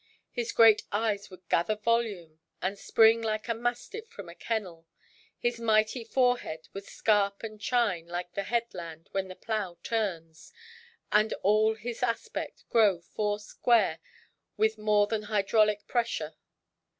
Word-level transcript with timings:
His 0.31 0.51
great 0.51 0.81
eyes 0.91 1.29
would 1.29 1.47
gather 1.47 1.75
volume, 1.75 2.39
and 2.59 2.75
spring 2.75 3.21
like 3.21 3.47
a 3.47 3.53
mastiff 3.53 4.07
from 4.07 4.29
a 4.29 4.33
kennel; 4.33 4.87
his 5.37 5.59
mighty 5.59 6.03
forehead 6.03 6.67
would 6.73 6.85
scarp 6.85 7.43
and 7.43 7.61
chine 7.61 8.07
like 8.07 8.33
the 8.33 8.41
headland 8.49 9.09
when 9.11 9.27
the 9.27 9.35
plough 9.35 9.77
turns; 9.83 10.51
and 11.11 11.33
all 11.43 11.75
his 11.75 12.01
aspect 12.01 12.67
grow 12.67 12.99
four–square 12.99 13.99
with 14.57 14.79
more 14.79 15.05
than 15.05 15.21
hydraulic 15.29 15.85
pressure. 15.87 16.33